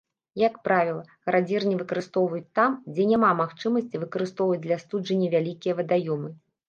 [0.43, 1.01] Як правіла,
[1.31, 6.29] градзірні выкарыстоўваюць там, дзе няма магчымасці выкарыстоўваць для астуджэння вялікія вадаёмы.